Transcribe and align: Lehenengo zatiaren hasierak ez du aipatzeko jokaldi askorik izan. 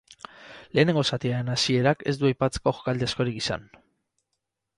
Lehenengo 0.77 1.03
zatiaren 1.09 1.51
hasierak 1.55 2.01
ez 2.13 2.15
du 2.23 2.31
aipatzeko 2.31 2.75
jokaldi 2.79 3.09
askorik 3.11 3.39
izan. 3.45 3.71